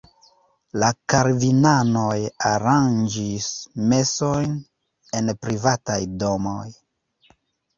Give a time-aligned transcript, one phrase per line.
[0.83, 2.15] La kalvinanoj
[2.53, 3.51] aranĝis
[3.93, 4.57] mesojn
[5.21, 6.67] en privataj domoj.